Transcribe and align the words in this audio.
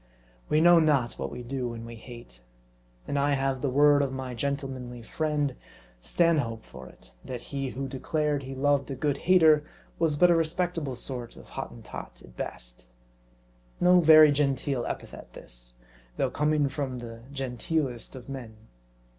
We 0.49 0.61
know 0.61 0.79
not 0.79 1.19
what 1.19 1.29
we 1.31 1.43
do 1.43 1.67
when 1.67 1.85
we 1.85 1.93
hate. 1.95 2.41
And 3.07 3.19
I 3.19 3.33
have 3.33 3.61
the 3.61 3.69
word 3.69 4.01
of 4.01 4.11
my 4.11 4.33
gentlemanly 4.33 5.03
friend 5.03 5.55
Stanhope, 6.01 6.65
for 6.65 6.87
it; 6.89 7.13
that 7.23 7.39
he 7.53 7.69
who 7.69 7.87
declared 7.87 8.41
he 8.41 8.55
loved 8.55 8.89
a 8.89 8.95
good 8.95 9.17
hater 9.29 9.63
was 9.99 10.15
but 10.15 10.31
a 10.31 10.35
respectable 10.35 10.95
sort 10.95 11.37
of 11.37 11.49
Hotten 11.49 11.83
tot, 11.83 12.23
at 12.25 12.35
best. 12.35 12.85
No 13.79 13.99
very 13.99 14.31
genteel 14.31 14.87
epithet 14.87 15.33
this, 15.33 15.75
though 16.17 16.31
coming 16.31 16.67
from 16.67 16.97
the 16.97 17.21
genteelest 17.31 18.15
of 18.15 18.27
men. 18.27 18.57